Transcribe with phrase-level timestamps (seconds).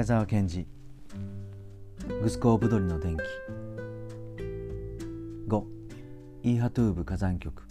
[0.00, 0.66] 宮沢賢治。
[2.22, 3.20] グスコーブドリの電気。
[5.46, 5.64] 5
[6.42, 7.62] イーハトゥーブ火山局。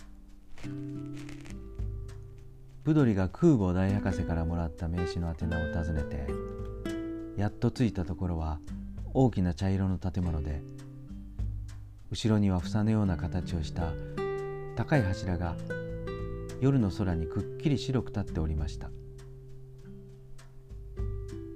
[2.84, 6.28] ブドリが空母大博士からもらった名刺の宛名を訪ねて
[7.36, 8.60] やっと着いたところは
[9.16, 10.62] 大きな茶色の建物で
[12.12, 13.92] 後ろには房のような形をした
[14.76, 15.56] 高い柱が
[16.62, 18.92] 夜の空にくっきり白く立っておりました。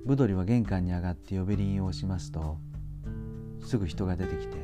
[0.05, 2.57] ブドリは玄関に上がって呼び鈴を押しますと
[3.61, 4.57] すぐ人が出てきて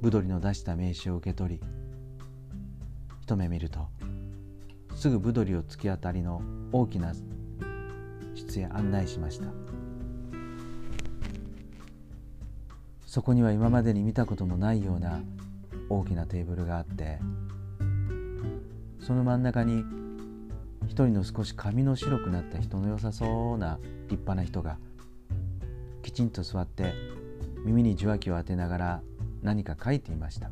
[0.00, 1.60] ブドリの出した名刺を受け取り
[3.22, 3.88] 一目見ると
[4.94, 7.14] すぐブドリを突き当たりの大きな
[8.34, 9.46] 室へ案内しました。
[13.10, 15.20] そこには今までに見たこともないような
[15.88, 17.18] 大きなテーブルがあって
[19.00, 19.82] その真ん中に
[20.90, 24.76] 一人の少し髪の白くなった人の良さそうな立派な人が
[26.02, 26.92] きちんと座って
[27.64, 29.02] 耳に受話器を当てながら
[29.40, 30.50] 何か書いていました。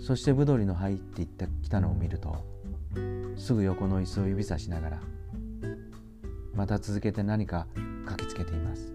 [0.00, 2.44] そしてブドリの入っていった来たのを見ると
[3.36, 5.00] すぐ横の椅子を指さしながら
[6.54, 7.66] また続けて何か
[8.08, 8.94] 書きつけています。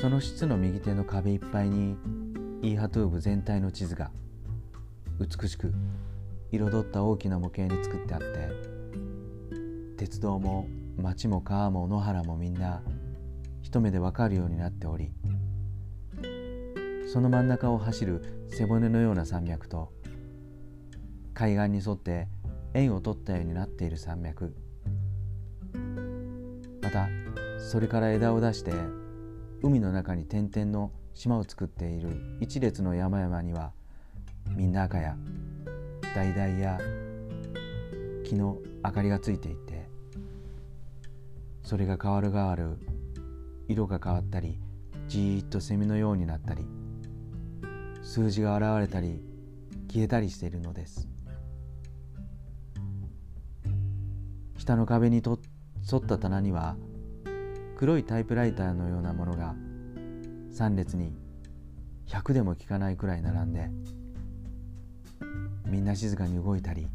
[0.00, 1.96] その室の右手の壁いっぱいに
[2.62, 4.12] イーハトゥーブ全体の地図が
[5.18, 5.72] 美しく
[6.50, 8.50] 彩った大きな模型に作ってあって
[9.96, 12.82] 鉄道も町も川も野原もみんな
[13.62, 15.10] 一目でわかるようになっており
[17.12, 19.92] その真ん中を走る背骨のような山脈と
[21.32, 22.28] 海岸に沿って
[22.74, 24.54] 円を取ったようになっている山脈。
[26.82, 27.08] また
[27.58, 28.72] それから枝を出して
[29.62, 33.72] 海の中に点々の島を作っている一列の山々には
[34.50, 35.16] みんな赤や
[36.14, 36.78] 橙や
[38.24, 39.88] 木の明かりがついていて
[41.62, 42.78] それが変わる変わる
[43.68, 44.58] 色が変わったり
[45.08, 46.66] じーっとセミのようになったり
[48.02, 49.20] 数字が現れたり
[49.90, 51.08] 消えたりしているのです。
[54.64, 55.38] 下の壁にと
[55.92, 56.76] 沿った棚には
[57.76, 59.54] 黒いタイプライターのようなものが
[60.54, 61.12] 3列に
[62.06, 63.68] 100でも効かないくらい並んで
[65.66, 66.88] みんな静かに動いたり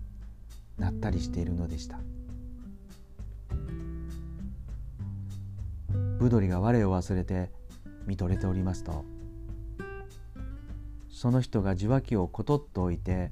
[0.78, 2.00] 鳴ったりしているのでした。
[6.20, 7.50] ブドリが我を忘れて
[8.06, 9.06] 見とれておりますと
[11.10, 13.32] その人が受話器をコトッと置いて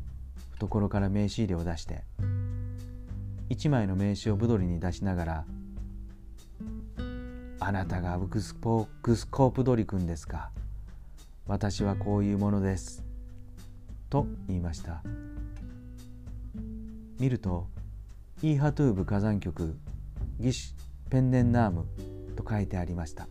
[0.53, 2.03] 懐から名刺入れを出して
[3.49, 5.45] 一枚の名刺をブドリに出しながら
[7.59, 10.51] 「あなたがグスポグスコープドリ君ですか？
[11.45, 13.03] 私はこういうものです」
[14.09, 15.03] と言いました。
[17.19, 17.67] 見ると
[18.41, 19.77] イーハトゥーブ火山局
[20.39, 21.85] ギシュペンネンナーム
[22.35, 23.27] と書いてありました。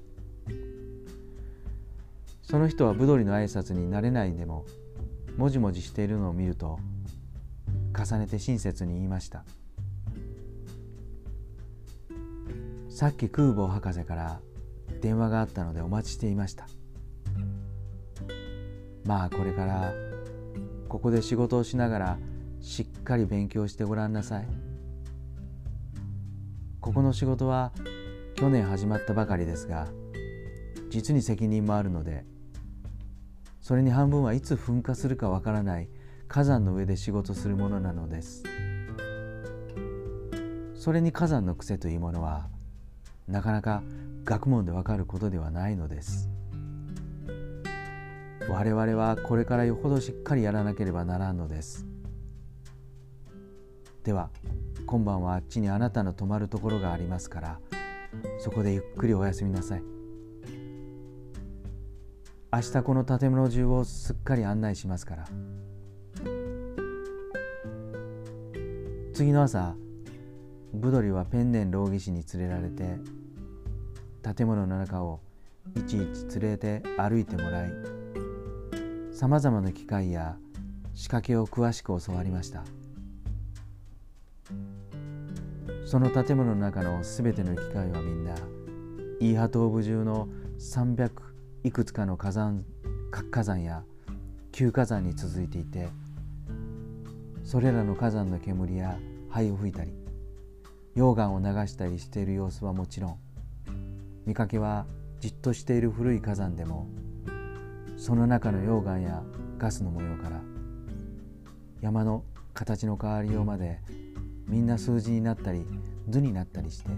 [2.42, 4.64] その人はブドリの挨拶に慣れないでも
[5.36, 6.78] もじもじしているのを見ると
[7.92, 9.44] 重ねて親切に言いました。
[12.88, 14.40] さっき空母博士から
[15.02, 16.66] 電話があったのでお待ちしていました。
[19.04, 19.92] まあこれから
[20.88, 22.18] ここで仕事をしながら
[23.06, 24.48] かり勉強してごらんなさい。
[26.80, 27.72] ここの仕事は
[28.34, 29.88] 去年始まったばかりですが
[30.90, 32.24] 実に責任もあるので
[33.60, 35.88] それに半分はいつ噴火するかわからない
[36.28, 38.44] 火山の上で仕事するものなのです。
[40.74, 42.48] それに火山の癖というものは
[43.26, 43.82] なかなか
[44.24, 46.28] 学問でわかることではないのです。
[48.48, 51.86] 我々はこれからよほどしっかりやらなければならんのです。
[54.06, 54.30] では
[54.86, 57.60] 今晩はあっちにあなたの泊まるところがありますから
[58.38, 59.82] そこでゆっくりお休みなさい。
[62.52, 65.26] 明日この建物中をすっかり案内しますから。
[69.12, 69.74] 次の朝
[70.72, 73.00] ブドリはペンネン老技師に連れられて
[74.36, 75.20] 建物の中を
[75.76, 77.72] いちいち連れて歩いてもらい
[79.10, 80.36] さまざまな機械や
[80.94, 82.62] 仕掛けを詳しく教わりました。
[85.86, 88.34] その建物の中のすべての機械はみんな
[89.20, 90.28] イーハトーブ中の
[90.58, 91.10] 300
[91.62, 92.64] いくつかの火山
[93.12, 93.84] 活火山や
[94.50, 95.88] 旧火山に続いていて
[97.44, 98.98] それらの火山の煙や
[99.30, 99.92] 灰を吹いたり
[100.96, 103.18] 溶岩を流したりしている様子はもちろん
[104.26, 104.86] 見かけは
[105.20, 106.88] じっとしている古い火山でも
[107.96, 109.22] その中の溶岩や
[109.56, 110.40] ガスの模様から
[111.80, 112.24] 山の
[112.54, 113.78] 形の変わりようまで
[114.48, 115.66] みんな数字になったり
[116.08, 116.90] 図になったりして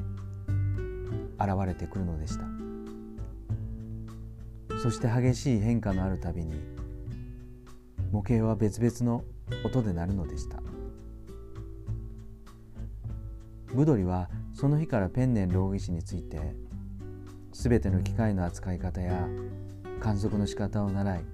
[1.38, 2.44] 現れてくるのでした。
[4.82, 6.54] そして激しい変化のあるたびに
[8.12, 9.24] 模型は別々の
[9.64, 10.62] 音で鳴るのでした。
[13.74, 16.54] ブドリはその日からペンネン老技師について
[17.52, 19.28] 全ての機械の扱い方や
[20.00, 21.24] 観測の仕方を習い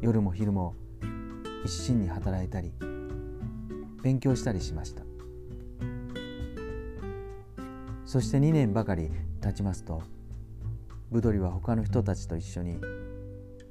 [0.00, 0.74] 夜も昼も
[1.64, 2.72] 一心に働いたり
[4.02, 5.10] 勉強したりしました。
[8.10, 9.08] そして2年ばかり
[9.40, 10.02] 経ちますと
[11.12, 12.80] ブドリは他の人たちと一緒に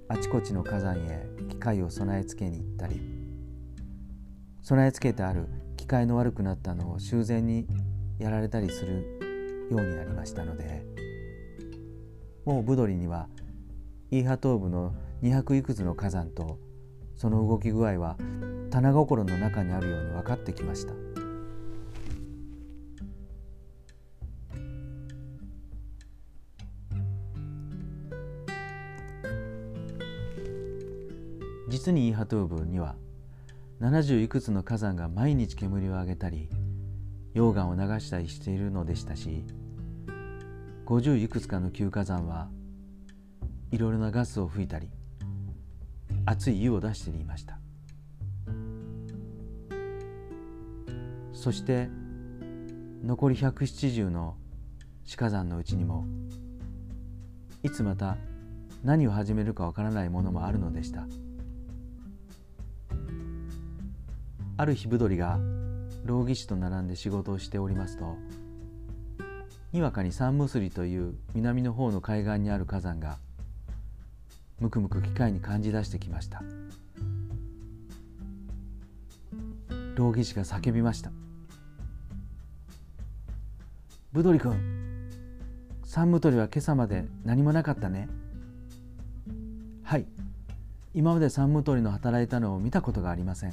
[0.07, 3.01] あちこちの火山へ機械を備え付けに行ったり
[4.61, 7.67] 備え付けてある機械の悪くなったのを修繕に
[8.17, 10.85] やられたりするようになりましたので
[12.45, 13.27] もうブドリには
[14.09, 16.59] イーハ東部の200いくつの火山と
[17.17, 18.15] その動き具合は
[18.69, 20.93] 棚心の中にあるように分かってきました。
[31.69, 32.95] 実にイーハトゥーブには
[33.79, 36.49] 70いくつの火山が毎日煙を上げたり
[37.35, 39.45] 溶岩を流したりしているのでしたし
[40.87, 42.49] 50いくつかの旧火山は
[43.71, 44.89] いろいろなガスを吹いたり
[46.25, 47.58] 熱い湯を出していました。
[51.39, 51.87] そして
[53.01, 54.35] 残り170の
[55.05, 56.05] 死火山のうちにも
[57.63, 58.17] いつまた
[58.83, 61.07] 何を始めるかわからないものもあるのでした。
[64.57, 65.39] ある日ぶどりが
[66.03, 68.17] 老技師と並んで仕事をしておりますと
[69.71, 73.17] にわかに三ムスリという南の方の海岸にある火山が
[74.59, 76.43] むくむく機械に感じ出してきました。
[79.99, 81.11] 老技師が叫びました
[84.11, 84.57] 「ブドリ君
[85.83, 88.09] 三ムトリは今朝まで何もなかったね」
[89.83, 90.07] 「はい。
[90.95, 93.51] 今まで三ムトリの働いたのを見たことがありません」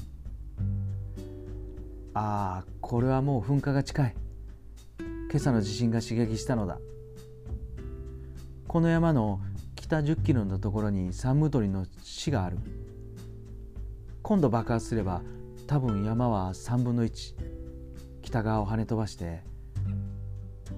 [2.15, 4.17] ああこれはもう噴火が近い。
[4.99, 6.79] 今朝の地震が刺激したのだ。
[8.67, 9.41] この山の
[9.75, 12.57] 北10キロのところにサンムトリの死がある。
[14.23, 15.21] 今度爆発すれば
[15.67, 17.35] 多分山は3分の1
[18.23, 19.45] 北側を跳ね飛ばして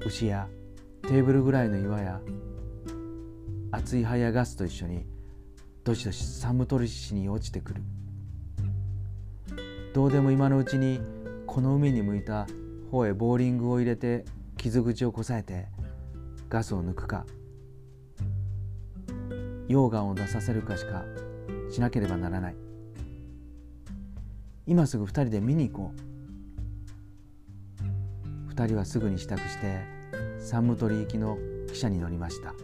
[0.04, 0.48] 牛や
[1.02, 2.20] テーブルぐらいの岩や
[3.70, 5.06] 熱い灰やガスと一緒に
[5.84, 7.82] どしどしサムトリ市に落ちてくる。
[9.94, 11.00] どうでも今のうちに
[11.46, 12.46] この海に向いた
[12.90, 14.24] 方へボーリングを入れて
[14.56, 15.66] 傷口をこさえて
[16.48, 17.24] ガスを抜くか
[19.68, 21.04] 溶岩を出させるかしか
[21.70, 22.56] しなければならない。
[24.66, 26.07] 今すぐ2人で見に行こう。
[28.58, 29.84] 2人はすぐに支度して
[30.40, 31.38] サンムトリ行きの
[31.68, 32.56] 汽車に乗りました。